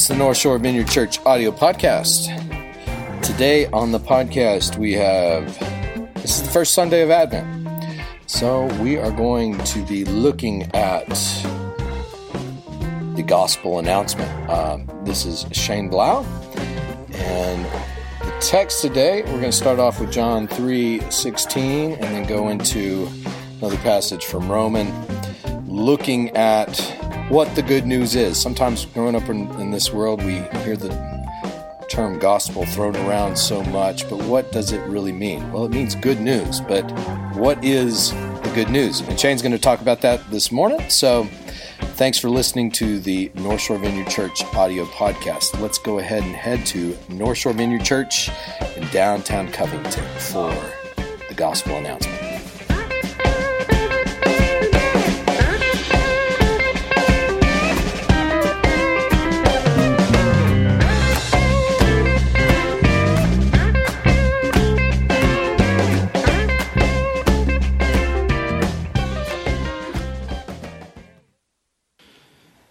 [0.00, 2.32] It's the North Shore Vineyard Church audio podcast.
[3.22, 5.44] Today on the podcast, we have
[6.14, 7.92] this is the first Sunday of Advent.
[8.24, 11.06] So we are going to be looking at
[13.14, 14.48] the gospel announcement.
[14.48, 16.22] Um, this is Shane Blau,
[17.12, 17.66] and
[18.22, 22.48] the text today we're going to start off with John three sixteen, and then go
[22.48, 23.06] into
[23.58, 24.90] another passage from Roman,
[25.66, 26.96] looking at
[27.30, 28.40] what the good news is.
[28.40, 30.90] Sometimes growing up in, in this world, we hear the
[31.88, 35.50] term gospel thrown around so much, but what does it really mean?
[35.52, 36.82] Well, it means good news, but
[37.36, 39.00] what is the good news?
[39.00, 40.80] And Shane's going to talk about that this morning.
[40.90, 41.24] So
[41.94, 45.60] thanks for listening to the North Shore Vineyard Church audio podcast.
[45.60, 48.28] Let's go ahead and head to North Shore Vineyard Church
[48.76, 50.52] in downtown Covington for
[51.28, 52.19] the gospel announcement.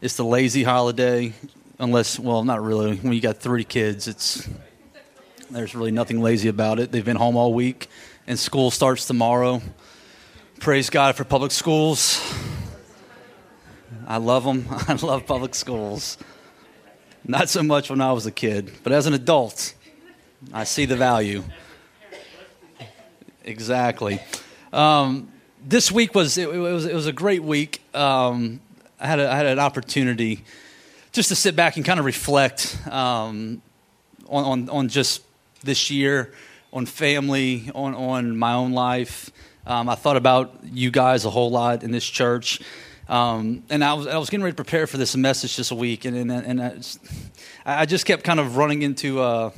[0.10, 1.34] It's the lazy holiday,
[1.78, 2.96] unless well, not really.
[2.96, 4.50] When you got three kids, it's
[5.52, 6.92] there's really nothing lazy about it.
[6.92, 7.88] They've been home all week,
[8.26, 9.62] and school starts tomorrow.
[10.60, 12.20] Praise God for public schools.
[14.08, 14.66] I love them.
[14.88, 16.18] I love public schools.
[17.24, 19.76] Not so much when I was a kid, but as an adult,
[20.52, 21.44] I see the value.
[23.44, 24.20] Exactly.
[24.74, 25.32] Um,
[25.64, 27.84] this week was it, it, was it was a great week.
[27.94, 28.60] Um,
[29.00, 30.44] I had, a, I had an opportunity
[31.14, 33.62] just to sit back and kind of reflect um,
[34.28, 35.24] on, on, on, just
[35.64, 36.34] this year,
[36.74, 39.32] on family, on, on my own life.
[39.66, 42.60] Um, I thought about you guys a whole lot in this church.
[43.08, 45.76] Um, and I was, I was getting ready to prepare for this message this a
[45.76, 47.00] week, and, and, and I, just,
[47.66, 49.52] I just kept kind of running into a,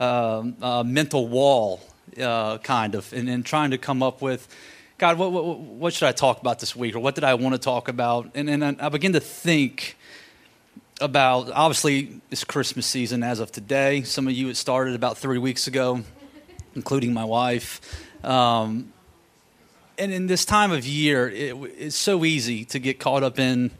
[0.00, 1.80] a, a mental wall,
[2.20, 4.48] uh, kind of, and, and trying to come up with
[5.00, 6.94] God, what, what, what, should I talk about this week?
[6.94, 8.32] Or what did I want to talk about?
[8.34, 9.96] And, and I begin to think
[11.00, 14.02] about, obviously, it's Christmas season as of today.
[14.02, 16.02] Some of you, it started about three weeks ago,
[16.74, 17.80] including my wife.
[18.22, 18.92] Um,
[19.96, 23.70] and in this time of year, it, it's so easy to get caught up in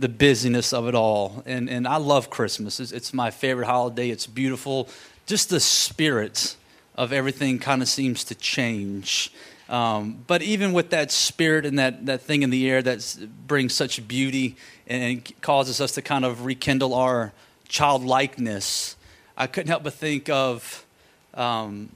[0.00, 1.44] the busyness of it all.
[1.46, 2.80] And, and I love Christmas.
[2.80, 4.10] It's, it's my favorite holiday.
[4.10, 4.88] It's beautiful.
[5.26, 6.56] Just the spirit
[6.96, 9.30] of everything kind of seems to change.
[9.68, 13.16] Um, but even with that spirit and that, that thing in the air that
[13.46, 17.32] brings such beauty and causes us to kind of rekindle our
[17.68, 18.96] childlikeness,
[19.36, 20.84] I couldn't help but think of
[21.32, 21.88] um,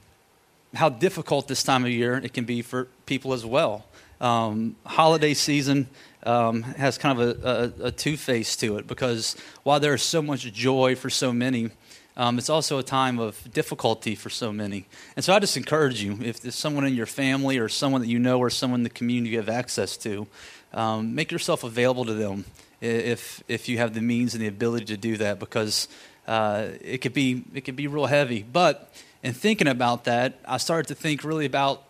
[0.73, 3.85] how difficult this time of year it can be for people as well.
[4.19, 5.87] Um, holiday season
[6.23, 10.03] um, has kind of a, a, a two face to it because while there is
[10.03, 11.69] so much joy for so many,
[12.19, 14.85] um, it's also a time of difficulty for so many.
[15.15, 18.07] And so I just encourage you if there's someone in your family or someone that
[18.07, 20.27] you know or someone in the community you have access to,
[20.73, 22.43] um, make yourself available to them
[22.81, 25.87] if, if you have the means and the ability to do that because
[26.27, 28.43] uh, it, could be, it could be real heavy.
[28.43, 28.93] But
[29.23, 31.83] in thinking about that, I started to think really about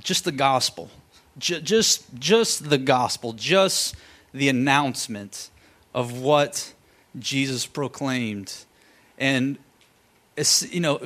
[0.00, 0.90] just the gospel.
[1.38, 3.94] J- just, just the gospel, just
[4.32, 5.48] the announcement
[5.94, 6.72] of what
[7.16, 8.64] Jesus proclaimed
[9.18, 9.58] and
[10.36, 10.98] it's you know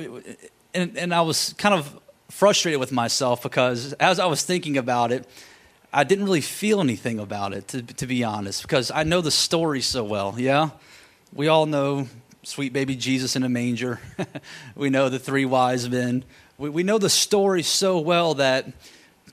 [0.73, 1.99] and, and i was kind of
[2.29, 5.27] frustrated with myself because as i was thinking about it
[5.93, 9.31] i didn't really feel anything about it to, to be honest because i know the
[9.31, 10.69] story so well yeah?
[11.31, 12.07] We all know
[12.41, 13.99] sweet baby jesus in a manger.
[14.75, 16.23] We know the three wise men.
[16.57, 18.65] We, we know the story so well that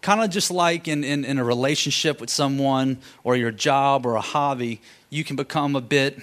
[0.03, 4.15] kind of just like in, in, in a relationship with someone or your job or
[4.17, 6.19] a hobby you can become a bit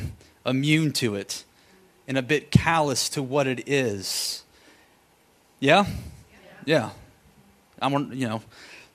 [0.46, 1.44] immune to it
[2.08, 4.44] and a bit callous to what it is.
[5.60, 5.86] Yeah?
[6.66, 6.90] Yeah.
[7.82, 8.42] I'm, you know,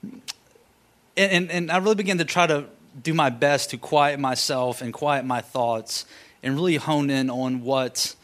[0.03, 2.65] and, and, and I really began to try to
[3.01, 6.05] do my best to quiet myself and quiet my thoughts
[6.41, 8.15] and really hone in on what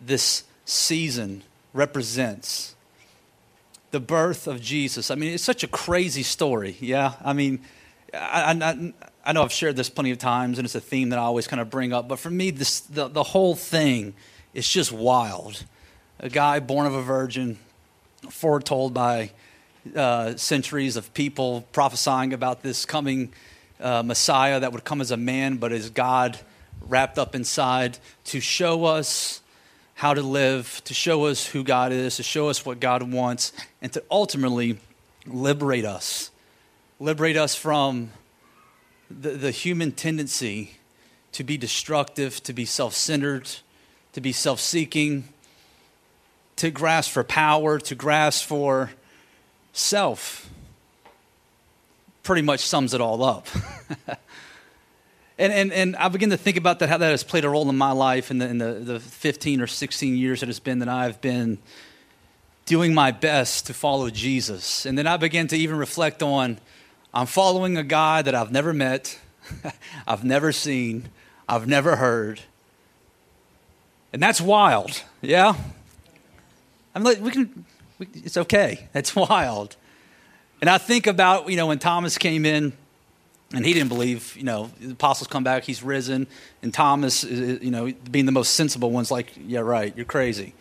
[0.00, 2.74] this season represents.
[3.90, 5.10] The birth of Jesus.
[5.10, 6.76] I mean, it's such a crazy story.
[6.80, 7.14] Yeah.
[7.24, 7.60] I mean,
[8.12, 8.92] I, I,
[9.26, 11.46] I know I've shared this plenty of times, and it's a theme that I always
[11.46, 12.08] kind of bring up.
[12.08, 14.14] But for me, this, the, the whole thing
[14.52, 15.64] is just wild.
[16.20, 17.58] A guy born of a virgin,
[18.28, 19.30] foretold by
[19.96, 23.32] uh, centuries of people prophesying about this coming
[23.80, 26.38] uh, Messiah that would come as a man, but as God
[26.86, 29.40] wrapped up inside to show us
[29.94, 33.52] how to live, to show us who God is, to show us what God wants,
[33.80, 34.78] and to ultimately
[35.26, 36.30] liberate us.
[37.00, 38.10] Liberate us from
[39.20, 40.72] the, the human tendency
[41.32, 43.50] to be destructive, to be self centered,
[44.12, 45.24] to be self seeking,
[46.56, 48.90] to grasp for power, to grasp for
[49.72, 50.48] self.
[52.22, 53.46] Pretty much sums it all up.
[55.38, 57.68] and, and, and I begin to think about that, how that has played a role
[57.68, 60.78] in my life in, the, in the, the 15 or 16 years it has been
[60.78, 61.58] that I've been
[62.64, 64.86] doing my best to follow Jesus.
[64.86, 66.58] And then I began to even reflect on
[67.14, 69.20] I'm following a guy that I've never met,
[70.06, 71.10] I've never seen,
[71.48, 72.40] I've never heard.
[74.12, 75.54] And that's wild, yeah?
[76.92, 77.64] I'm like, we can,
[78.00, 78.88] we, it's okay.
[78.94, 79.76] It's wild.
[80.60, 82.72] And I think about, you know, when Thomas came in
[83.52, 86.26] and he didn't believe, you know, the apostles come back, he's risen.
[86.62, 90.52] And Thomas, you know, being the most sensible one's like, yeah, right, you're crazy.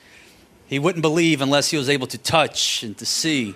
[0.67, 3.55] He wouldn't believe unless he was able to touch and to see.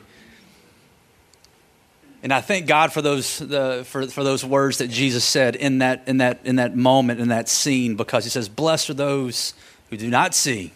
[2.23, 5.79] And I thank God for those, the, for, for those words that Jesus said in
[5.79, 9.53] that, in, that, in that moment, in that scene, because he says, Blessed are those
[9.89, 10.73] who do not see,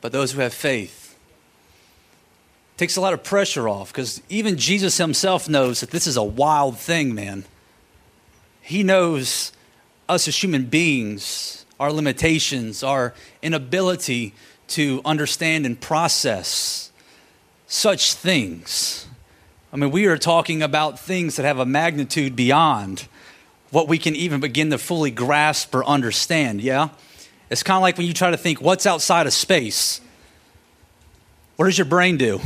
[0.00, 1.16] but those who have faith.
[2.74, 6.16] It takes a lot of pressure off because even Jesus himself knows that this is
[6.16, 7.44] a wild thing, man.
[8.60, 9.52] He knows
[10.08, 14.34] us as human beings, our limitations, our inability
[14.68, 16.90] to understand and process
[17.66, 19.06] such things.
[19.72, 23.08] I mean, we are talking about things that have a magnitude beyond
[23.70, 26.90] what we can even begin to fully grasp or understand, yeah?
[27.48, 30.02] It's kind of like when you try to think what's outside of space.
[31.56, 32.40] What does your brain do?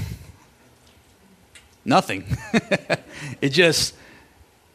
[1.85, 2.25] Nothing.
[3.41, 3.95] it just,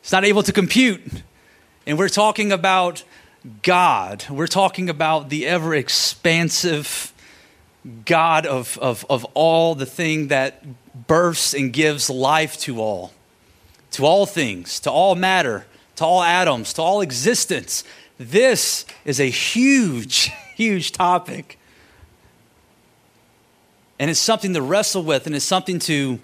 [0.01, 1.01] it's not able to compute.
[1.87, 3.03] And we're talking about
[3.63, 4.25] God.
[4.29, 7.13] We're talking about the ever expansive
[8.05, 10.63] God of, of, of all the thing that
[10.93, 13.13] births and gives life to all,
[13.91, 15.65] to all things, to all matter,
[15.95, 17.83] to all atoms, to all existence.
[18.17, 21.57] This is a huge, huge topic.
[23.99, 26.19] And it's something to wrestle with, and it's something to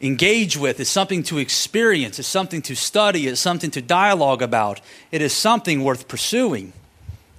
[0.00, 4.80] engage with, it's something to experience, it's something to study, it's something to dialogue about.
[5.10, 6.72] It is something worth pursuing,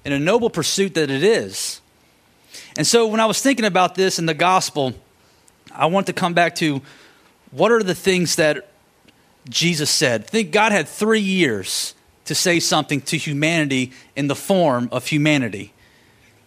[0.06, 1.82] and a noble pursuit that it is.
[2.78, 4.94] And so when I was thinking about this in the gospel,
[5.82, 6.84] I want to come back to
[7.50, 8.70] what are the things that
[9.50, 10.28] Jesus said.
[10.28, 11.96] Think God had three years
[12.26, 15.74] to say something to humanity in the form of humanity.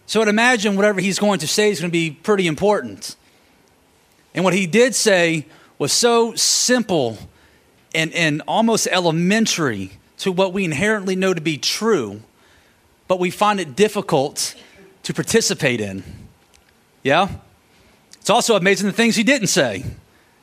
[0.05, 3.17] So I'd imagine whatever he's going to say is going to be pretty important.
[4.33, 5.47] And what he did say
[5.77, 7.17] was so simple
[7.93, 12.21] and, and almost elementary to what we inherently know to be true,
[13.09, 14.55] but we find it difficult
[15.03, 16.03] to participate in.
[17.03, 17.27] Yeah?
[18.25, 19.85] It's also amazing the things he didn't say,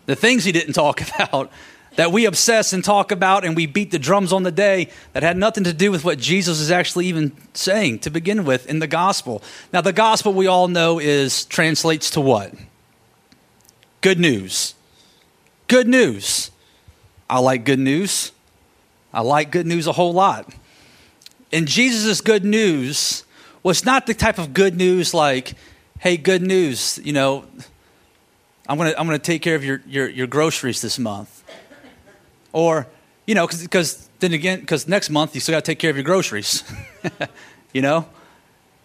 [0.06, 1.50] the things he didn't talk about,
[1.96, 5.24] that we obsess and talk about and we beat the drums on the day that
[5.24, 8.78] had nothing to do with what Jesus is actually even saying to begin with in
[8.78, 9.42] the gospel.
[9.72, 12.54] Now, the gospel we all know is translates to what?
[14.00, 14.76] Good news.
[15.66, 16.52] Good news.
[17.28, 18.30] I like good news.
[19.12, 20.54] I like good news a whole lot.
[21.52, 23.24] And Jesus' good news
[23.64, 25.54] was not the type of good news like,
[25.98, 27.44] hey, good news, you know,
[28.68, 31.42] I'm going to I'm gonna take care of your, your, your groceries this month.
[32.52, 32.86] Or,
[33.26, 35.96] you know, because then again, because next month you still got to take care of
[35.96, 36.62] your groceries.
[37.72, 38.06] you know?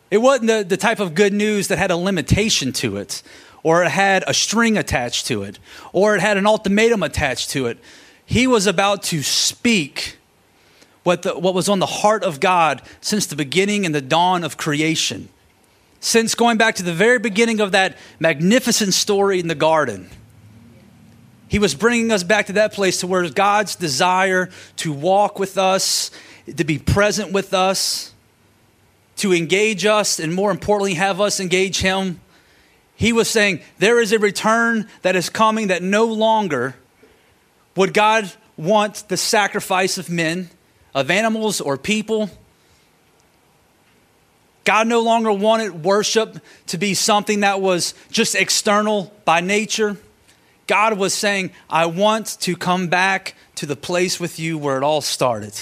[0.10, 3.22] It wasn't the, the type of good news that had a limitation to it,
[3.62, 5.60] or it had a string attached to it,
[5.92, 7.78] or it had an ultimatum attached to it.
[8.26, 10.18] He was about to speak
[11.04, 14.44] what, the, what was on the heart of God since the beginning and the dawn
[14.44, 15.30] of creation.
[16.00, 20.10] Since going back to the very beginning of that magnificent story in the garden,
[21.48, 25.58] he was bringing us back to that place to where God's desire to walk with
[25.58, 26.12] us,
[26.56, 28.14] to be present with us,
[29.18, 32.20] to engage us, and more importantly, have us engage him.
[32.96, 36.76] He was saying, There is a return that is coming that no longer
[37.76, 40.50] would God want the sacrifice of men
[40.94, 42.30] of animals or people.
[44.68, 49.96] God no longer wanted worship to be something that was just external by nature.
[50.68, 54.84] God was saying, I want to come back to the place with you where it
[54.84, 55.54] all started,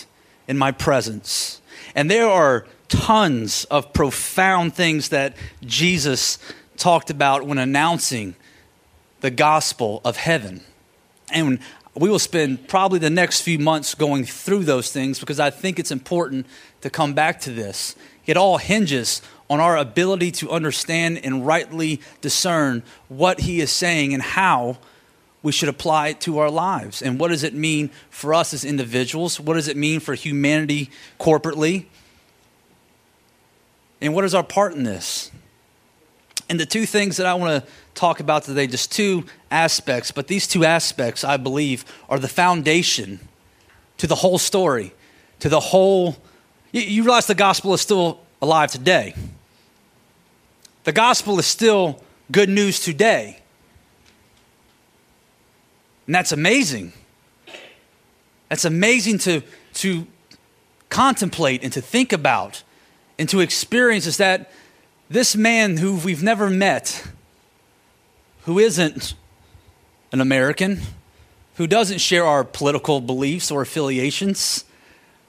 [0.48, 1.62] in my presence.
[1.94, 6.40] And there are tons of profound things that Jesus
[6.76, 8.36] talked about when announcing
[9.22, 10.62] the gospel of heaven.
[11.32, 11.60] And
[11.94, 15.78] we will spend probably the next few months going through those things because I think
[15.78, 16.48] it's important
[16.82, 17.96] to come back to this.
[18.26, 24.14] It all hinges on our ability to understand and rightly discern what he is saying
[24.14, 24.78] and how
[25.44, 27.04] we should apply it to our lives.
[27.04, 29.40] And what does it mean for us as individuals?
[29.40, 30.90] What does it mean for humanity
[31.20, 31.86] corporately?
[34.02, 35.30] And what is our part in this?
[36.50, 40.28] And the two things that I want to talk about today, just two aspects, but
[40.28, 43.20] these two aspects, I believe, are the foundation
[43.98, 44.94] to the whole story,
[45.40, 46.18] to the whole.
[46.76, 49.16] You, realize the gospel is still alive today.
[50.84, 53.40] The gospel is still good news today.
[56.06, 56.92] And that's amazing.
[58.50, 59.42] That's amazing to,
[59.76, 60.06] to
[60.90, 62.64] contemplate and to think about
[63.18, 64.52] and to experience is that
[65.10, 67.08] this man who we've never met,
[68.42, 69.14] who isn't
[70.12, 70.82] an American,
[71.56, 74.66] who doesn't share our political beliefs or affiliations,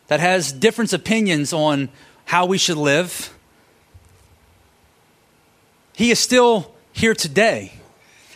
[0.09, 1.89] that has different opinions on
[2.27, 3.33] how we should live,
[5.93, 7.73] he is still here today.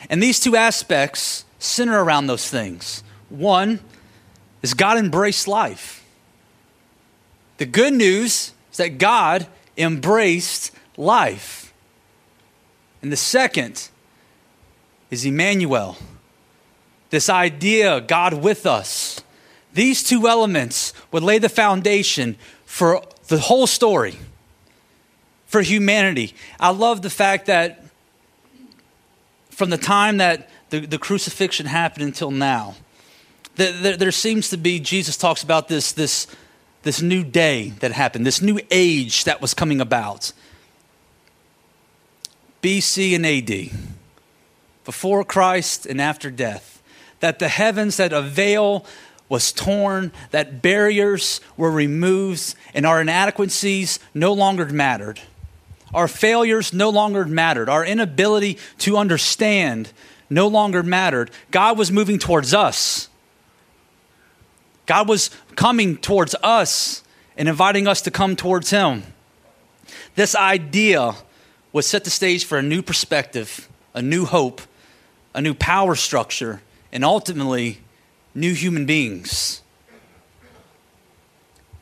[0.09, 3.03] And these two aspects center around those things.
[3.29, 3.81] One
[4.63, 6.05] is God embraced life.
[7.59, 9.47] The good news is that God
[9.77, 11.73] embraced life.
[13.03, 13.89] And the second
[15.11, 15.97] is Emmanuel,
[17.11, 19.10] this idea, God with us.
[19.73, 24.17] These two elements would lay the foundation for the whole story,
[25.47, 26.35] for humanity.
[26.59, 27.85] I love the fact that
[29.51, 32.75] from the time that the, the crucifixion happened until now,
[33.57, 36.27] there, there seems to be, Jesus talks about this, this,
[36.83, 40.33] this new day that happened, this new age that was coming about.
[42.63, 43.71] BC and AD,
[44.85, 46.83] before Christ and after death,
[47.21, 48.87] that the heavens, that a veil
[49.31, 55.21] was torn, that barriers were removed, and our inadequacies no longer mattered.
[55.95, 57.69] Our failures no longer mattered.
[57.69, 59.93] Our inability to understand
[60.29, 61.31] no longer mattered.
[61.51, 63.09] God was moving towards us.
[64.87, 67.03] God was coming towards us
[67.37, 69.05] and inviting us to come towards Him.
[70.17, 71.15] This idea
[71.73, 74.61] was set the stage for a new perspective, a new hope,
[75.35, 76.61] a new power structure,
[76.93, 77.79] and ultimately,
[78.35, 79.63] new human beings.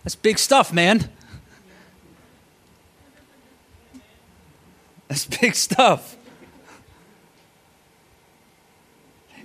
[0.05, 1.11] That's big stuff, man.
[5.09, 6.17] That's big stuff.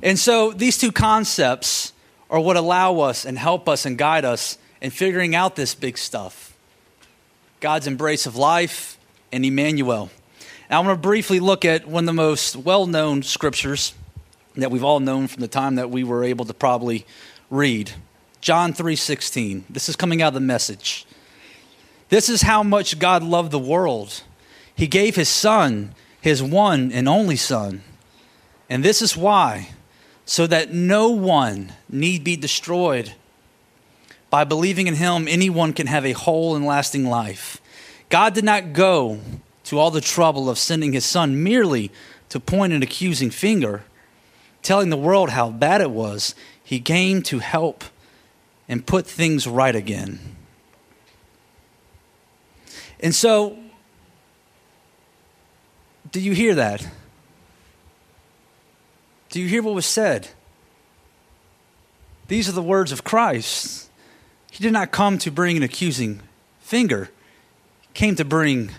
[0.01, 1.93] And so these two concepts
[2.29, 5.97] are what allow us and help us and guide us in figuring out this big
[5.97, 6.55] stuff
[7.61, 8.97] God's embrace of life
[9.31, 10.09] and Emmanuel.
[10.69, 13.93] Now, I want to briefly look at one of the most well known scriptures
[14.55, 17.05] that we've all known from the time that we were able to probably
[17.49, 17.91] read.
[18.41, 19.65] John 3:16.
[19.69, 21.05] This is coming out of the message.
[22.09, 24.21] This is how much God loved the world.
[24.75, 27.83] He gave his son, his one and only son.
[28.69, 29.69] And this is why
[30.25, 33.13] so that no one need be destroyed.
[34.29, 37.61] By believing in him, anyone can have a whole and lasting life.
[38.09, 39.19] God did not go
[39.65, 41.91] to all the trouble of sending his son merely
[42.29, 43.83] to point an accusing finger,
[44.63, 46.33] telling the world how bad it was.
[46.63, 47.83] He came to help
[48.67, 50.19] and put things right again.
[52.99, 53.57] And so,
[56.11, 56.87] do you hear that?
[59.29, 60.29] Do you hear what was said?
[62.27, 63.89] These are the words of Christ.
[64.51, 66.21] He did not come to bring an accusing
[66.59, 67.09] finger,
[67.81, 68.71] he came to bring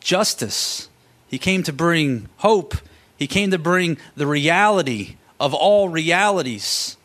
[0.00, 0.88] justice.
[1.26, 2.76] He came to bring hope.
[3.18, 6.96] He came to bring the reality of all realities,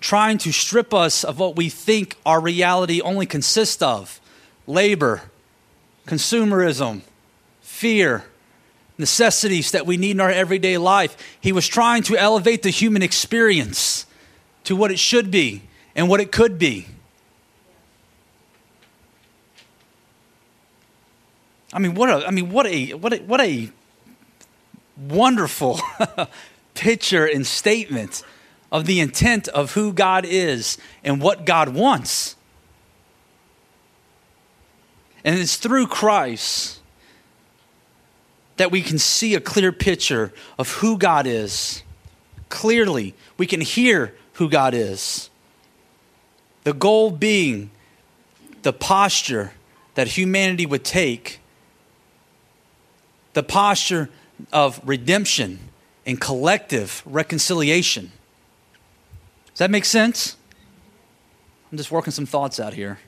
[0.00, 4.20] trying to strip us of what we think our reality only consists of
[4.66, 5.22] labor,
[6.06, 7.02] consumerism,
[7.60, 8.24] fear,
[8.98, 11.16] necessities that we need in our everyday life.
[11.40, 14.06] He was trying to elevate the human experience
[14.64, 15.62] to what it should be
[15.94, 16.86] and what it could be.
[21.72, 23.70] I mean, what a, I mean, what a, what a, what a
[24.96, 25.80] wonderful
[26.74, 28.22] picture and statement
[28.72, 32.36] of the intent of who God is and what God wants.
[35.24, 36.80] And it's through Christ
[38.56, 41.82] that we can see a clear picture of who God is.
[42.48, 45.30] Clearly, we can hear who God is.
[46.64, 47.70] The goal being
[48.62, 49.52] the posture
[49.94, 51.40] that humanity would take
[53.34, 54.08] the posture
[54.52, 55.58] of redemption
[56.04, 58.12] and collective reconciliation.
[59.48, 60.36] Does that make sense?
[61.70, 62.98] I'm just working some thoughts out here.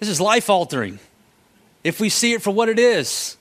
[0.00, 0.98] This is life altering
[1.82, 3.36] if we see it for what it is.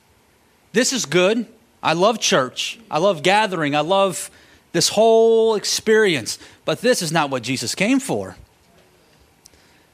[0.71, 1.47] This is good.
[1.81, 2.79] I love church.
[2.89, 3.75] I love gathering.
[3.75, 4.29] I love
[4.71, 6.39] this whole experience.
[6.65, 8.35] But this is not what Jesus came for.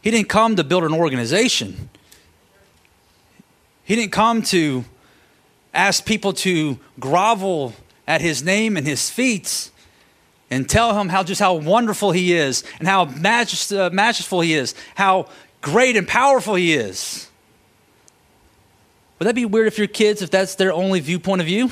[0.01, 1.89] He didn't come to build an organization,
[3.83, 4.85] He didn't come to
[5.79, 7.73] ask people to grovel
[8.05, 9.71] at his name and his feet
[10.51, 14.75] and tell him how just how wonderful he is and how majest, uh, he is,
[14.95, 15.27] how
[15.61, 17.29] great and powerful he is.
[19.17, 21.71] Would that be weird if your kids, if that's their only viewpoint of you?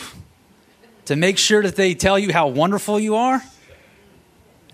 [1.05, 3.43] To make sure that they tell you how wonderful you are?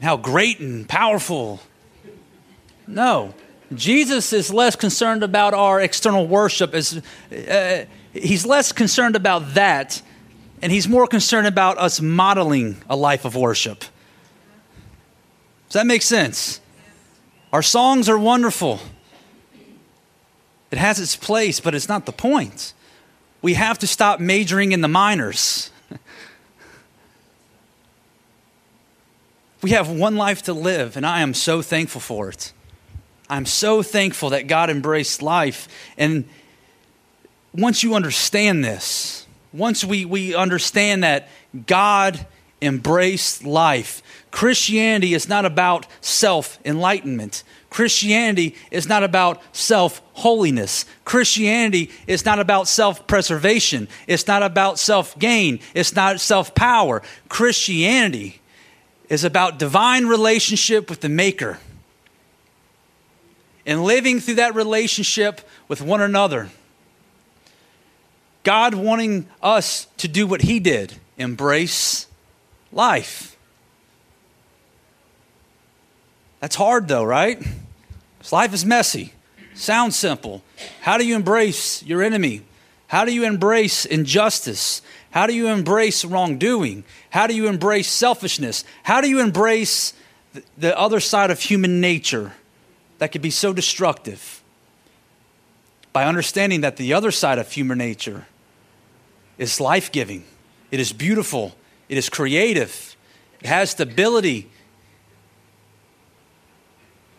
[0.01, 1.59] How great and powerful.
[2.87, 3.33] No.
[3.73, 6.73] Jesus is less concerned about our external worship.
[6.73, 10.01] As, uh, he's less concerned about that,
[10.61, 13.79] and he's more concerned about us modeling a life of worship.
[15.67, 16.61] Does that make sense?
[17.51, 18.79] Our songs are wonderful.
[20.71, 22.73] It has its place, but it's not the point.
[23.41, 25.69] We have to stop majoring in the minors.
[29.61, 32.53] we have one life to live, and I am so thankful for it.
[33.29, 35.67] I'm so thankful that God embraced life.
[35.97, 36.27] And
[37.53, 41.27] once you understand this, once we, we understand that
[41.67, 42.25] God
[42.61, 47.43] embraced life, Christianity is not about self enlightenment.
[47.69, 50.85] Christianity is not about self holiness.
[51.05, 53.87] Christianity is not about self preservation.
[54.07, 55.59] It's not about self gain.
[55.75, 57.03] It's not self power.
[57.29, 58.41] Christianity
[59.09, 61.59] is about divine relationship with the Maker
[63.65, 66.49] and living through that relationship with one another.
[68.43, 72.07] God wanting us to do what He did embrace
[72.71, 73.37] life.
[76.39, 77.41] That's hard though, right?
[78.31, 79.13] Life is messy.
[79.53, 80.43] Sounds simple.
[80.81, 82.41] How do you embrace your enemy?
[82.87, 84.81] How do you embrace injustice?
[85.11, 86.83] How do you embrace wrongdoing?
[87.11, 88.65] How do you embrace selfishness?
[88.83, 89.93] How do you embrace
[90.57, 92.33] the other side of human nature
[92.97, 94.41] that could be so destructive?
[95.91, 98.25] By understanding that the other side of human nature
[99.37, 100.23] is life giving,
[100.71, 101.55] it is beautiful,
[101.89, 102.95] it is creative,
[103.41, 104.49] it has stability,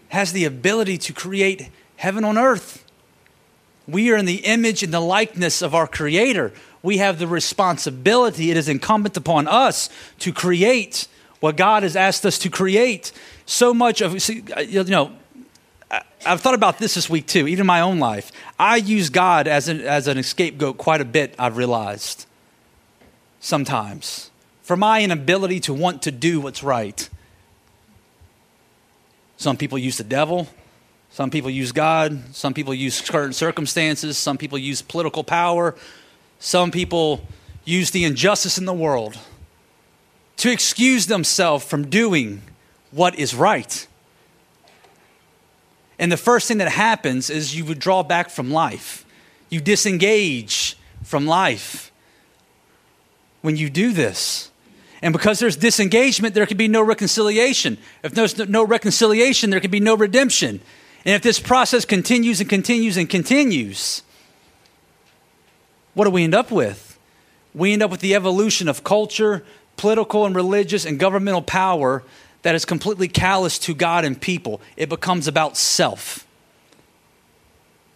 [0.09, 2.85] has the ability to create heaven on earth.
[3.87, 6.53] We are in the image and the likeness of our Creator.
[6.83, 11.09] We have the responsibility, it is incumbent upon us to create
[11.41, 13.13] what God has asked us to create.
[13.45, 15.13] So much of, uh, you know,
[16.27, 18.33] I've thought about this this week too, even in my own life.
[18.59, 22.27] I use God as an, as an scapegoat quite a bit, I've realized,
[23.41, 24.31] sometimes,
[24.63, 27.09] for my inability to want to do what's right.
[29.37, 30.49] Some people use the devil.
[31.11, 32.35] Some people use God.
[32.35, 34.17] Some people use current circumstances.
[34.17, 35.75] Some people use political power.
[36.39, 37.27] Some people
[37.65, 39.19] use the injustice in the world
[40.39, 42.43] to excuse themselves from doing
[42.91, 43.87] what is right.
[45.99, 49.05] And the first thing that happens is you withdraw back from life.
[49.49, 51.93] You disengage from life
[53.43, 54.51] when you do this.
[55.03, 57.79] And because there's disengagement, there can be no reconciliation.
[58.03, 60.61] If there's no reconciliation, there can be no redemption.
[61.05, 64.03] And if this process continues and continues and continues,
[65.93, 66.99] what do we end up with?
[67.55, 69.45] We end up with the evolution of culture,
[69.77, 72.03] political and religious and governmental power
[72.45, 74.61] that is completely callous to God and people.
[74.77, 76.27] It becomes about self.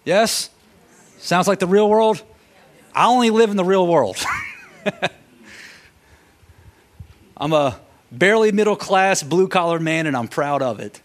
[0.05, 0.49] Yes?
[1.19, 2.23] Sounds like the real world?
[2.95, 4.17] I only live in the real world.
[7.37, 7.79] I'm a
[8.11, 11.03] barely middle class blue collar man and I'm proud of it.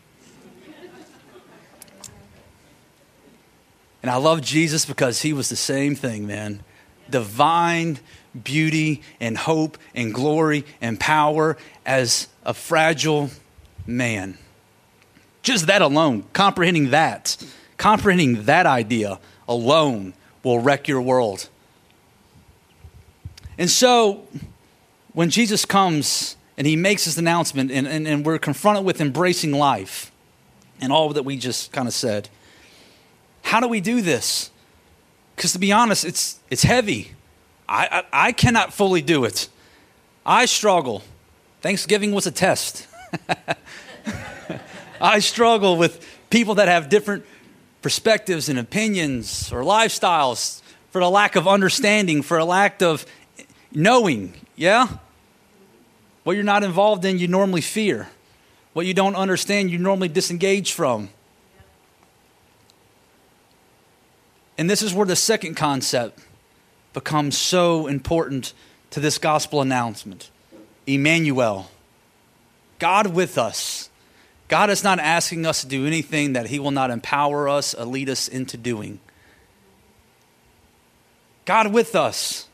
[4.01, 6.63] And I love Jesus because he was the same thing, man.
[7.09, 7.99] Divine
[8.41, 13.29] beauty and hope and glory and power as a fragile
[13.85, 14.37] man.
[15.41, 17.37] Just that alone, comprehending that,
[17.77, 21.49] comprehending that idea alone will wreck your world.
[23.57, 24.27] And so,
[25.13, 29.51] when Jesus comes and he makes this announcement, and, and, and we're confronted with embracing
[29.51, 30.11] life
[30.81, 32.29] and all that we just kind of said,
[33.43, 34.49] how do we do this?
[35.35, 37.11] Because to be honest, it's, it's heavy.
[37.67, 39.47] I, I, I cannot fully do it.
[40.25, 41.03] I struggle.
[41.61, 42.87] Thanksgiving was a test.
[45.01, 47.25] I struggle with people that have different
[47.81, 53.05] perspectives and opinions or lifestyles for a lack of understanding, for a lack of
[53.71, 54.33] knowing.
[54.55, 54.87] Yeah?
[56.23, 58.09] What you're not involved in, you normally fear.
[58.73, 61.09] What you don't understand, you normally disengage from.
[64.57, 66.19] And this is where the second concept
[66.93, 68.53] becomes so important
[68.91, 70.29] to this gospel announcement
[70.85, 71.69] Emmanuel,
[72.79, 73.89] God with us.
[74.49, 77.85] God is not asking us to do anything that He will not empower us or
[77.85, 78.99] lead us into doing.
[81.45, 82.47] God with us.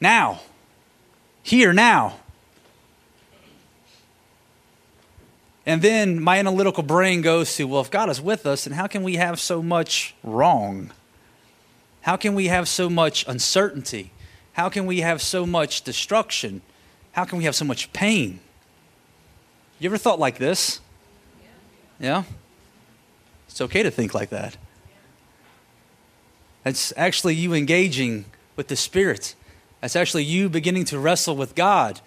[0.00, 0.40] Now.
[1.42, 2.18] Here, now.
[5.64, 8.86] And then my analytical brain goes to, well, if God is with us, then how
[8.86, 10.92] can we have so much wrong?
[12.06, 14.12] How can we have so much uncertainty?
[14.52, 16.62] How can we have so much destruction?
[17.10, 18.38] How can we have so much pain?
[19.80, 20.80] You ever thought like this?
[21.98, 22.22] Yeah?
[23.48, 24.56] It's okay to think like that.
[26.62, 29.34] That's actually you engaging with the Spirit.
[29.80, 32.00] That's actually you beginning to wrestle with God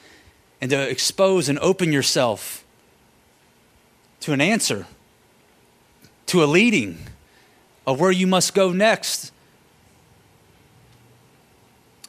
[0.62, 2.64] and to expose and open yourself
[4.22, 4.88] to an answer,
[6.28, 7.00] to a leading
[7.86, 9.34] of where you must go next.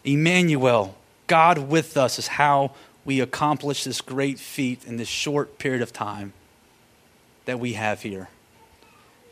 [0.04, 2.72] Emmanuel, God with us, is how
[3.04, 6.32] we accomplish this great feat in this short period of time
[7.44, 8.28] that we have here.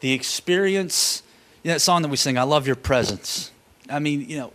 [0.00, 1.22] The experience,
[1.62, 3.50] you know, that song that we sing, I love your presence.
[3.90, 4.52] I mean, you know,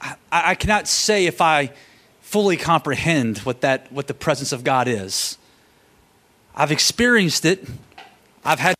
[0.00, 1.72] I, I cannot say if I
[2.20, 5.36] fully comprehend what that what the presence of God is.
[6.54, 7.66] I've experienced it.
[8.44, 8.74] I've had,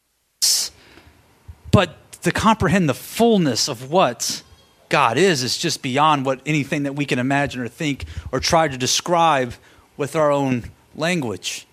[1.70, 4.42] but to comprehend the fullness of what
[4.90, 8.68] God is is just beyond what anything that we can imagine or think or try
[8.68, 9.54] to describe
[9.96, 11.66] with our own language.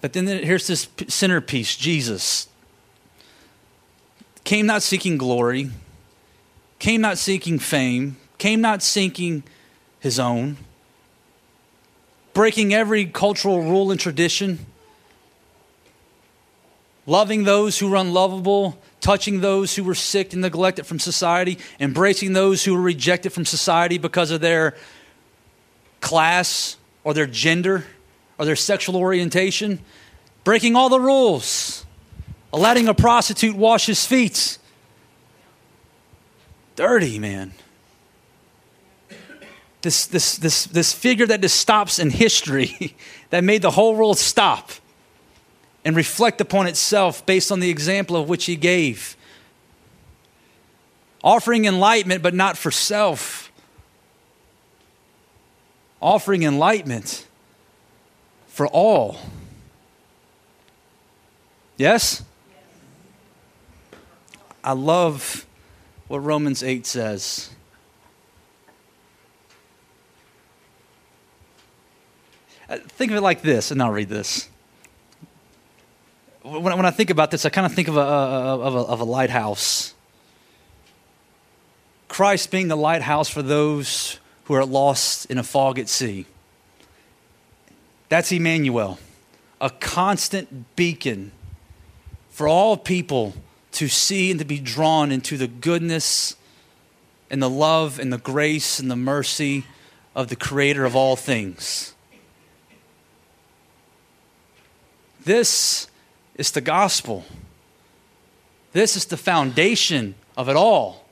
[0.00, 2.48] But then here's this centerpiece Jesus
[4.44, 5.70] came not seeking glory,
[6.78, 9.42] came not seeking fame, came not seeking
[9.98, 10.58] his own
[12.34, 14.66] breaking every cultural rule and tradition,
[17.06, 22.32] loving those who were unlovable, touching those who were sick and neglected from society, embracing
[22.32, 24.74] those who were rejected from society because of their
[26.00, 27.84] class or their gender
[28.38, 29.78] or their sexual orientation,
[30.42, 31.84] breaking all the rules,
[32.50, 34.56] letting a prostitute wash his feet.
[36.74, 37.52] Dirty, man
[39.82, 42.96] this, this, this, this figure that just stops in history,
[43.30, 44.70] that made the whole world stop
[45.84, 49.16] and reflect upon itself based on the example of which he gave.
[51.22, 53.52] Offering enlightenment, but not for self.
[56.00, 57.26] Offering enlightenment
[58.46, 59.18] for all.
[61.76, 62.22] Yes?
[64.62, 65.44] I love
[66.08, 67.50] what Romans 8 says.
[72.68, 74.48] Uh, think of it like this, and I'll read this.
[76.60, 79.00] When, when I think about this, I kind of think of a, of, a, of
[79.00, 79.94] a lighthouse.
[82.08, 86.26] Christ being the lighthouse for those who are lost in a fog at sea.
[88.08, 88.98] That's Emmanuel,
[89.60, 91.32] a constant beacon
[92.30, 93.34] for all people
[93.72, 96.36] to see and to be drawn into the goodness
[97.30, 99.64] and the love and the grace and the mercy
[100.14, 101.94] of the Creator of all things.
[105.24, 105.88] This
[106.36, 107.24] is the gospel.
[108.72, 111.04] This is the foundation of it all.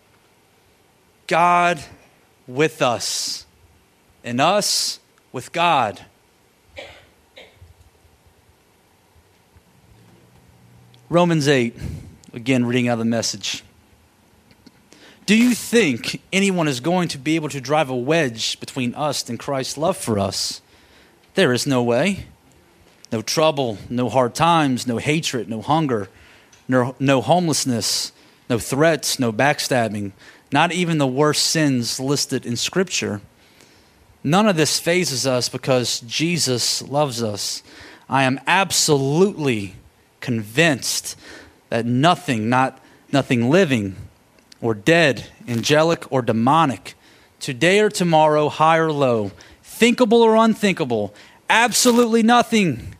[1.26, 1.82] God
[2.46, 3.46] with us,
[4.24, 4.98] and us
[5.30, 6.04] with God.
[11.08, 11.76] Romans 8,
[12.32, 13.62] again, reading out of the message.
[15.24, 19.28] Do you think anyone is going to be able to drive a wedge between us
[19.28, 20.60] and Christ's love for us?
[21.34, 22.26] There is no way
[23.12, 26.08] no trouble, no hard times, no hatred, no hunger,
[26.66, 28.10] no, no homelessness,
[28.48, 30.12] no threats, no backstabbing,
[30.50, 33.20] not even the worst sins listed in Scripture.
[34.24, 37.62] None of this fazes us because Jesus loves us.
[38.08, 39.74] I am absolutely
[40.20, 41.16] convinced
[41.68, 42.78] that nothing, not
[43.12, 43.96] nothing living
[44.62, 46.94] or dead, angelic or demonic,
[47.40, 51.12] today or tomorrow, high or low, thinkable or unthinkable,
[51.50, 52.94] absolutely nothing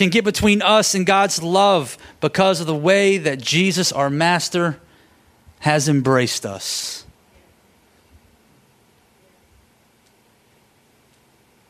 [0.00, 4.80] can get between us and God's love because of the way that Jesus, our Master,
[5.58, 7.04] has embraced us.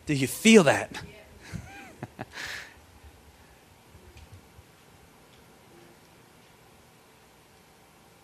[0.06, 0.92] Do you feel that?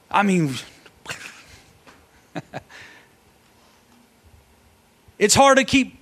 [0.09, 0.55] I mean,
[5.19, 6.01] it's hard to keep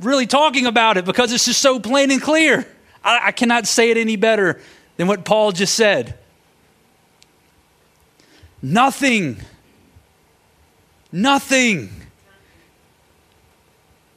[0.00, 2.66] really talking about it because it's just so plain and clear.
[3.04, 4.60] I, I cannot say it any better
[4.96, 6.18] than what Paul just said.
[8.62, 9.36] Nothing.
[11.12, 11.90] Nothing.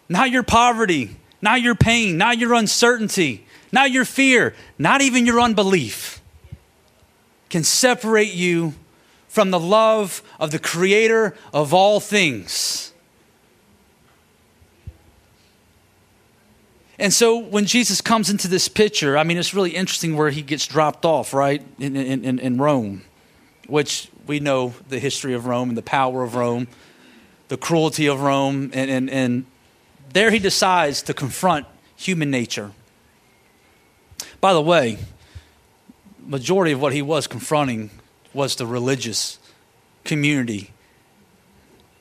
[0.09, 5.41] Not your poverty, not your pain, not your uncertainty, not your fear, not even your
[5.41, 6.21] unbelief.
[7.49, 8.73] can separate you
[9.27, 12.93] from the love of the creator of all things.
[16.99, 20.41] And so when Jesus comes into this picture, I mean, it's really interesting where he
[20.41, 23.03] gets dropped off, right, in, in, in Rome,
[23.67, 26.67] which we know the history of Rome and the power of Rome,
[27.49, 29.45] the cruelty of Rome, and, and, and
[30.11, 32.71] there he decides to confront human nature.
[34.41, 34.97] By the way,
[36.25, 37.91] majority of what he was confronting
[38.33, 39.39] was the religious
[40.03, 40.71] community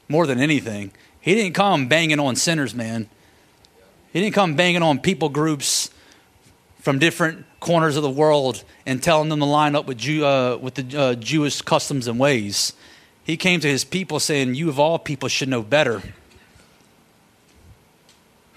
[0.09, 0.93] more than anything.
[1.21, 3.09] He didn't come banging on sinners, man.
[4.17, 5.91] He didn't come banging on people groups
[6.79, 10.57] from different corners of the world and telling them to line up with, Jew, uh,
[10.57, 12.73] with the uh, Jewish customs and ways.
[13.25, 16.03] He came to his people saying, You of all people should know better.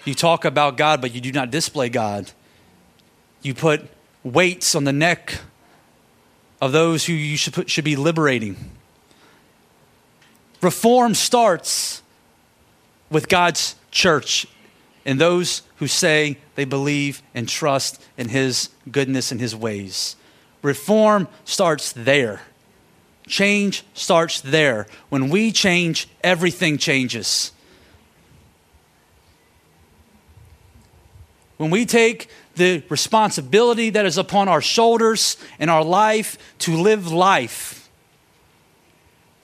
[0.06, 2.32] You talk about God, but you do not display God.
[3.42, 3.86] You put
[4.24, 5.42] weights on the neck
[6.62, 8.56] of those who you should, put, should be liberating.
[10.62, 12.02] Reform starts
[13.10, 14.48] with God's church
[15.06, 20.16] and those who say they believe and trust in His goodness and His ways.
[20.62, 22.42] Reform starts there.
[23.28, 24.88] Change starts there.
[25.10, 27.52] When we change, everything changes.
[31.58, 37.12] When we take the responsibility that is upon our shoulders in our life to live
[37.12, 37.79] life,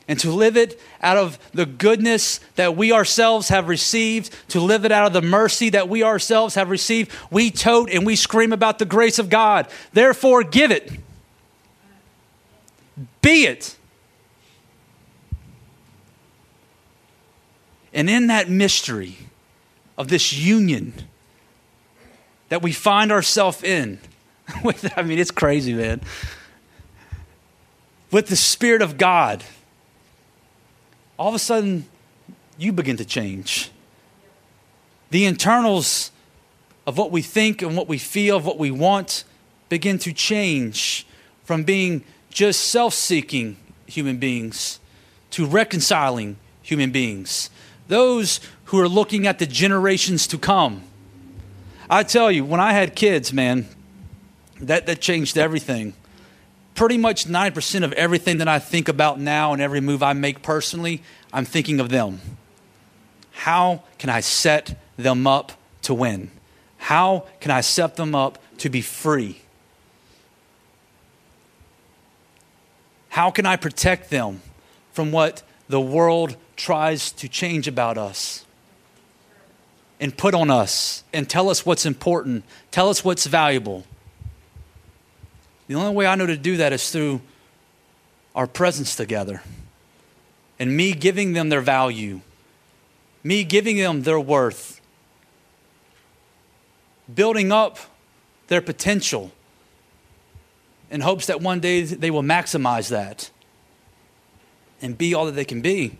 [0.08, 4.86] and to live it out of the goodness that we ourselves have received, to live
[4.86, 8.54] it out of the mercy that we ourselves have received, we tote and we scream
[8.54, 9.68] about the grace of God.
[9.94, 10.92] Therefore, give it.
[13.22, 13.76] Be it.
[17.94, 19.18] And in that mystery
[19.98, 20.94] of this union
[22.50, 24.00] that we find ourselves in,
[24.64, 26.02] with, I mean, it's crazy, man.
[28.12, 29.44] With the Spirit of God
[31.18, 31.86] all of a sudden
[32.58, 33.72] you begin to change.
[35.12, 36.12] The internals
[36.88, 39.24] of what we think and what we feel, of what we want,
[39.70, 41.08] begin to change
[41.44, 44.80] from being just self seeking human beings
[45.32, 47.50] to reconciling human beings.
[47.88, 50.84] Those who are looking at the generations to come.
[51.90, 53.68] I tell you, when I had kids, man,
[54.60, 55.94] that, that changed everything
[56.76, 60.44] pretty much 9% of everything that I think about now and every move I make
[60.44, 61.02] personally,
[61.34, 62.20] I'm thinking of them.
[63.32, 66.32] How can I set them up to win?
[66.78, 69.42] How can I set them up to be free?
[73.10, 74.42] How can I protect them
[74.92, 78.46] from what the world tries to change about us
[80.00, 83.86] and put on us and tell us what's important, tell us what's valuable?
[85.68, 87.22] The only way I know to do that is through
[88.36, 89.42] our presence together
[90.60, 92.22] and me giving them their value,
[93.24, 94.80] me giving them their worth,
[97.14, 97.78] building up
[98.48, 99.32] their potential
[100.92, 103.32] in hopes that one day they will maximize that
[104.82, 105.98] and be all that they can be.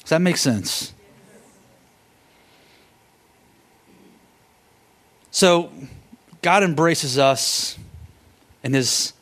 [0.00, 0.92] Does that make sense?
[5.30, 5.72] So,
[6.44, 7.78] God embraces us
[8.62, 9.14] and his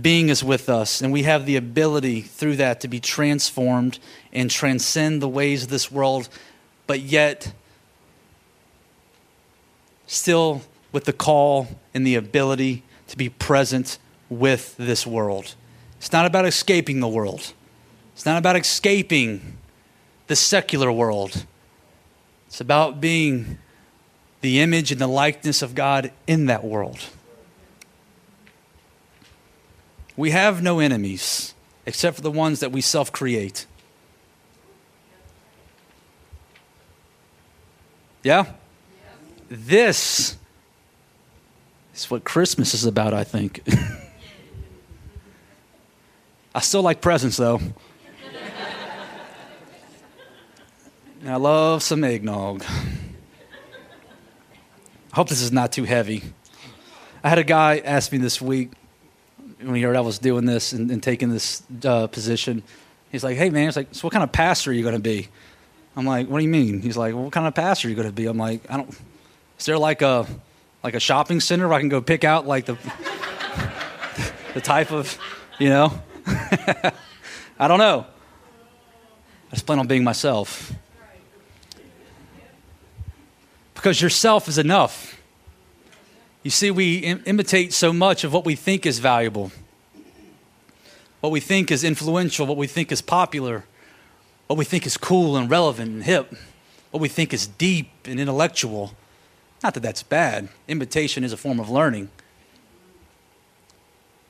[0.00, 3.98] being is with us, and we have the ability through that to be transformed
[4.32, 6.30] and transcend the ways of this world,
[6.86, 7.52] but yet
[10.06, 13.98] still with the call and the ability to be present
[14.30, 15.54] with this world.
[15.98, 17.52] It's not about escaping the world,
[18.14, 19.58] it's not about escaping
[20.26, 21.44] the secular world.
[22.46, 23.58] It's about being
[24.42, 26.98] the image and the likeness of God in that world.
[30.16, 31.54] We have no enemies
[31.86, 33.66] except for the ones that we self create.
[38.22, 38.44] Yeah?
[39.48, 40.36] This
[41.94, 43.62] is what Christmas is about, I think.
[46.54, 47.58] I still like presents, though.
[51.26, 52.62] I love some eggnog.
[55.12, 56.22] I hope this is not too heavy.
[57.22, 58.70] I had a guy ask me this week
[59.60, 62.62] when he heard I was doing this and, and taking this uh, position.
[63.10, 65.00] He's like, "Hey man," he's like, "So what kind of pastor are you going to
[65.00, 65.28] be?"
[65.96, 67.94] I'm like, "What do you mean?" He's like, well, "What kind of pastor are you
[67.94, 68.88] going to be?" I'm like, "I don't."
[69.58, 70.26] Is there like a
[70.82, 72.78] like a shopping center where I can go pick out like the
[74.54, 75.18] the type of
[75.58, 75.92] you know?
[76.26, 78.06] I don't know.
[79.50, 80.72] I just plan on being myself.
[83.82, 85.20] Because yourself is enough.
[86.44, 89.50] You see, we Im- imitate so much of what we think is valuable,
[91.20, 93.64] what we think is influential, what we think is popular,
[94.46, 96.32] what we think is cool and relevant and hip,
[96.92, 98.94] what we think is deep and intellectual.
[99.64, 102.08] Not that that's bad, imitation is a form of learning.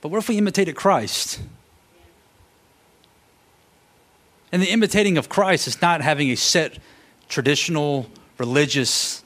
[0.01, 1.41] But what if we imitated Christ?
[4.51, 6.79] And the imitating of Christ is not having a set
[7.29, 8.07] traditional
[8.39, 9.22] religious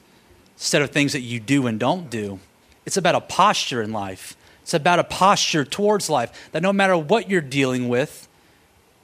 [0.57, 2.39] set of things that you do and don't do.
[2.85, 4.35] It's about a posture in life.
[4.63, 8.27] It's about a posture towards life that no matter what you're dealing with,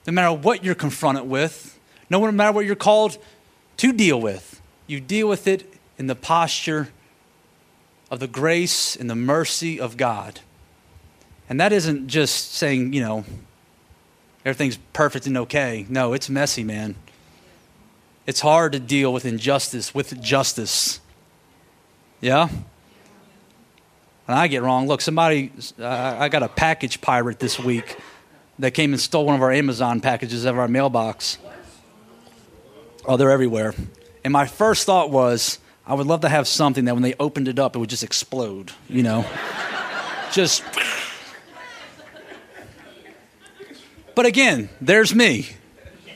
[0.06, 1.78] no matter what you're confronted with,
[2.10, 3.16] no matter what you're called
[3.78, 6.90] to deal with, you deal with it in the posture
[8.10, 10.40] of the grace and the mercy of God.
[11.48, 13.24] And that isn't just saying, you know,
[14.44, 15.86] everything's perfect and okay.
[15.88, 16.96] No, it's messy, man.
[18.26, 21.00] It's hard to deal with injustice with justice.
[22.24, 22.48] Yeah?
[24.26, 24.88] And I get wrong.
[24.88, 27.98] Look, somebody, uh, I got a package pirate this week
[28.58, 31.36] that came and stole one of our Amazon packages out of our mailbox.
[33.04, 33.74] Oh, they're everywhere.
[34.24, 37.46] And my first thought was, I would love to have something that when they opened
[37.46, 39.26] it up, it would just explode, you know?
[40.32, 40.64] just.
[44.14, 45.48] But again, there's me.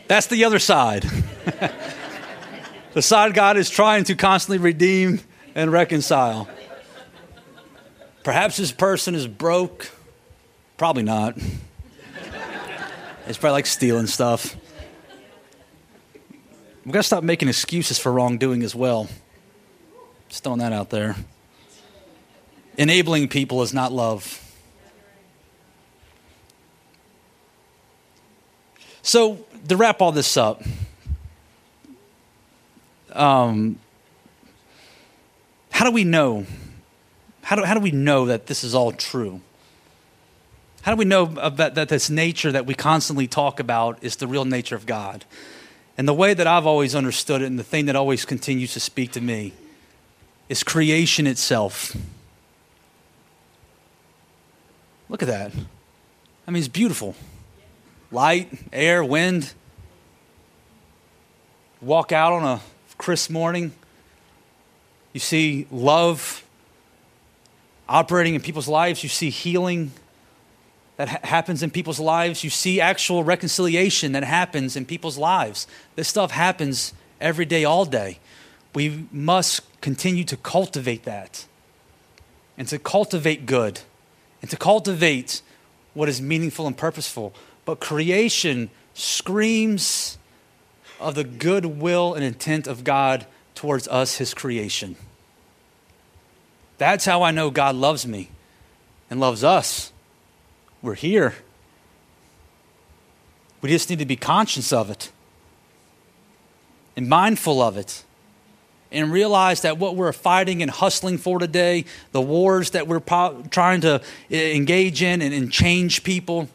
[0.06, 1.02] That's the other side.
[2.94, 5.20] the side God is trying to constantly redeem
[5.58, 6.48] and reconcile.
[8.22, 9.90] Perhaps this person is broke.
[10.76, 11.36] Probably not.
[13.26, 14.56] It's probably like stealing stuff.
[16.84, 19.08] We've got to stop making excuses for wrongdoing as well.
[20.28, 21.16] Just throwing that out there.
[22.76, 24.40] Enabling people is not love.
[29.02, 30.62] So, to wrap all this up,
[33.12, 33.80] um,
[35.78, 36.44] how do we know?
[37.42, 39.40] How do, how do we know that this is all true?
[40.82, 44.26] How do we know that, that this nature that we constantly talk about is the
[44.26, 45.24] real nature of God?
[45.96, 48.80] And the way that I've always understood it, and the thing that always continues to
[48.80, 49.52] speak to me,
[50.48, 51.96] is creation itself.
[55.08, 55.52] Look at that.
[56.44, 57.14] I mean, it's beautiful.
[58.10, 59.54] Light, air, wind.
[61.80, 62.60] Walk out on a
[62.98, 63.70] crisp morning.
[65.18, 66.44] You see love
[67.88, 69.02] operating in people's lives.
[69.02, 69.90] You see healing
[70.96, 72.44] that ha- happens in people's lives.
[72.44, 75.66] You see actual reconciliation that happens in people's lives.
[75.96, 78.20] This stuff happens every day, all day.
[78.76, 81.46] We must continue to cultivate that
[82.56, 83.80] and to cultivate good
[84.40, 85.42] and to cultivate
[85.94, 87.34] what is meaningful and purposeful.
[87.64, 90.16] But creation screams
[91.00, 93.26] of the goodwill and intent of God
[93.58, 94.94] towards us, His creation.
[96.78, 98.30] That's how I know God loves me
[99.10, 99.92] and loves us.
[100.80, 101.34] We're here.
[103.60, 105.10] We just need to be conscious of it
[106.96, 108.04] and mindful of it
[108.90, 113.42] and realize that what we're fighting and hustling for today, the wars that we're po-
[113.50, 116.48] trying to eh, engage in and, and change people,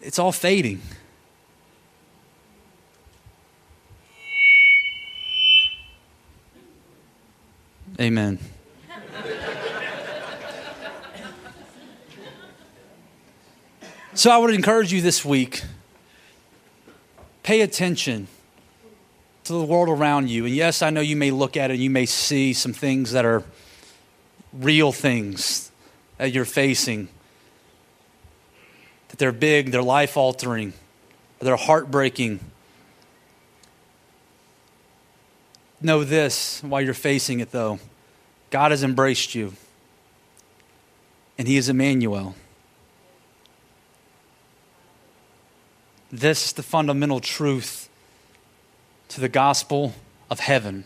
[0.00, 0.80] it's all fading.
[8.00, 8.38] Amen.
[14.14, 15.62] so I would encourage you this week
[17.42, 18.28] pay attention
[19.44, 20.44] to the world around you.
[20.44, 23.12] And yes, I know you may look at it and you may see some things
[23.12, 23.42] that are
[24.52, 25.72] real things
[26.18, 27.08] that you're facing,
[29.08, 30.74] that they're big, they're life altering,
[31.40, 32.40] they're heartbreaking.
[35.80, 37.78] Know this while you're facing it, though
[38.50, 39.54] God has embraced you,
[41.36, 42.34] and He is Emmanuel.
[46.10, 47.88] This is the fundamental truth
[49.08, 49.94] to the gospel
[50.30, 50.84] of heaven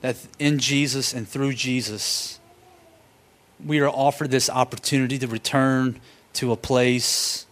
[0.00, 2.40] that in Jesus and through Jesus,
[3.64, 6.00] we are offered this opportunity to return
[6.34, 7.46] to a place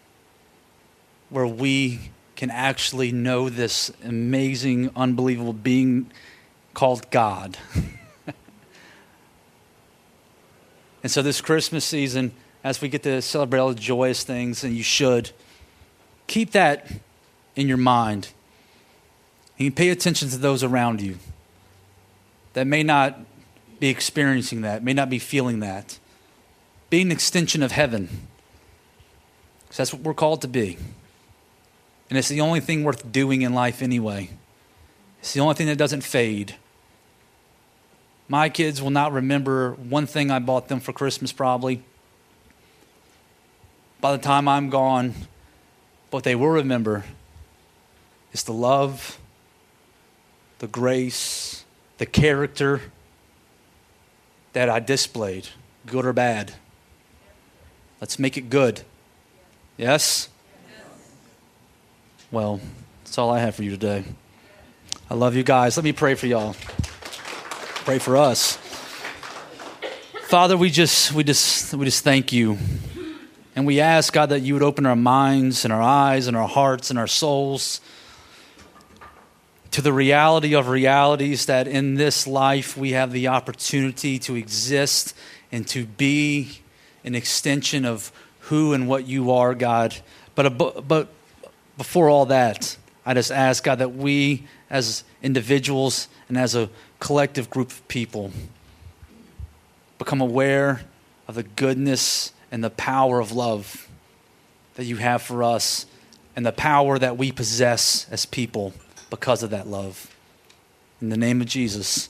[1.28, 6.09] where we can actually know this amazing, unbelievable being
[6.72, 7.59] called God.
[11.03, 12.30] and so, this Christmas season,
[12.62, 15.32] as we get to celebrate all the joyous things, and you should,
[16.28, 16.89] keep that
[17.57, 18.28] in your mind.
[19.59, 21.18] And pay attention to those around you
[22.53, 23.18] that may not
[23.80, 25.99] be experiencing that, may not be feeling that.
[26.89, 28.28] Be an extension of heaven.
[29.62, 30.78] Because that's what we're called to be.
[32.09, 34.30] And it's the only thing worth doing in life anyway.
[35.20, 36.56] It's the only thing that doesn't fade.
[38.28, 41.82] My kids will not remember one thing I bought them for Christmas, probably.
[44.00, 45.14] By the time I'm gone,
[46.11, 47.04] what they will remember
[48.32, 49.18] is the love,
[50.59, 51.64] the grace,
[51.98, 52.82] the character
[54.52, 55.48] that I displayed,
[55.86, 56.54] good or bad.
[58.00, 58.82] Let's make it good.
[59.76, 60.28] Yes?
[62.31, 62.61] Well,
[63.05, 64.05] that's all I have for you today.
[65.09, 65.79] I love you guys.
[65.79, 66.55] Let me pray for y'all.
[67.87, 68.59] Pray for us.
[70.24, 72.59] Father, we just we just we just thank you.
[73.57, 76.47] And we ask God that you would open our minds and our eyes and our
[76.47, 77.81] hearts and our souls
[79.70, 85.14] to the reality of realities that in this life we have the opportunity to exist
[85.51, 86.59] and to be
[87.05, 89.97] an extension of who and what you are, God.
[90.35, 91.09] But, but
[91.79, 92.76] before all that,
[93.07, 96.68] I just ask, God, that we as individuals and as a
[97.01, 98.33] collective group of people
[99.97, 100.83] become aware
[101.26, 103.89] of the goodness and the power of love
[104.74, 105.87] that you have for us
[106.37, 108.72] and the power that we possess as people
[109.09, 110.14] because of that love.
[111.01, 112.09] In the name of Jesus,